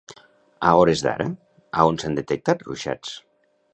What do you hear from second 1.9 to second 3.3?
on s'han detectat ruixats?